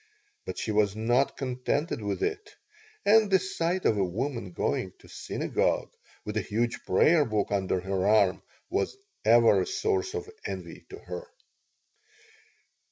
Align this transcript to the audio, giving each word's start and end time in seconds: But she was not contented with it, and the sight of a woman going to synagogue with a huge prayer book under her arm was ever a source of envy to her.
But 0.47 0.57
she 0.57 0.71
was 0.71 0.95
not 0.95 1.37
contented 1.37 2.01
with 2.01 2.23
it, 2.23 2.55
and 3.05 3.29
the 3.29 3.37
sight 3.37 3.85
of 3.85 3.99
a 3.99 4.03
woman 4.03 4.51
going 4.51 4.93
to 4.97 5.07
synagogue 5.07 5.93
with 6.25 6.37
a 6.37 6.41
huge 6.41 6.83
prayer 6.85 7.23
book 7.23 7.51
under 7.51 7.79
her 7.81 8.07
arm 8.07 8.41
was 8.71 8.97
ever 9.23 9.61
a 9.61 9.67
source 9.67 10.15
of 10.15 10.27
envy 10.43 10.87
to 10.89 10.97
her. 10.97 11.27